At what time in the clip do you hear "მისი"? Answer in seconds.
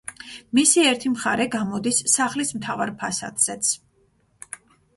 0.59-0.85